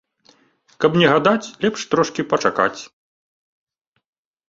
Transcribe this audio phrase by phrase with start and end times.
[0.85, 2.77] Каб не гадаць, лепш трошкі пачакаць.